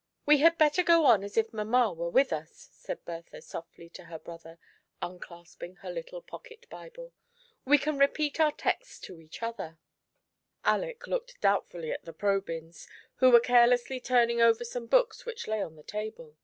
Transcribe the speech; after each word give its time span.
"We 0.26 0.38
had 0.38 0.58
better 0.58 0.82
go 0.82 1.04
on 1.04 1.22
as 1.22 1.36
if 1.36 1.52
mamma 1.52 1.92
were 1.92 2.10
with 2.10 2.32
us," 2.32 2.70
said 2.72 3.04
Bertha 3.04 3.40
softly 3.40 3.88
to 3.90 4.06
her 4.06 4.18
brother, 4.18 4.58
unclasping 5.00 5.76
her 5.76 5.90
little 5.92 6.20
pocket 6.22 6.68
Bible." 6.68 7.12
We 7.68 7.78
can 7.78 7.96
repeat 7.96 8.40
our 8.40 8.50
texts 8.50 8.98
to 9.02 9.20
each 9.20 9.44
other." 9.44 9.78
Aleck 10.64 11.06
looked 11.06 11.40
doubtfully 11.40 11.92
at 11.92 12.04
the 12.04 12.12
Probyns, 12.12 12.88
who 13.18 13.30
were 13.30 13.38
carelessly 13.38 14.00
turning 14.00 14.40
over 14.40 14.64
some 14.64 14.88
books 14.88 15.24
which 15.24 15.46
lay 15.46 15.62
on 15.62 15.76
the 15.76 15.84
table. 15.84 16.36